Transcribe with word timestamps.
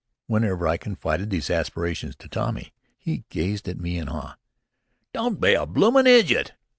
Whenever 0.25 0.67
I 0.67 0.77
confided 0.77 1.29
these 1.29 1.51
aspirations 1.51 2.15
to 2.15 2.27
Tommy 2.27 2.73
he 2.97 3.23
gazed 3.29 3.69
at 3.69 3.77
me 3.77 3.99
in 3.99 4.09
awe. 4.09 4.33
"Don't 5.13 5.39
be 5.39 5.53
a 5.53 5.67
bloomin' 5.67 6.07
ijut! 6.07 6.53